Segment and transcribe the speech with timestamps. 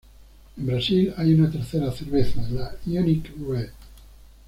[0.57, 3.69] En Brasil, hay una tercera cerveza, la Unique Red.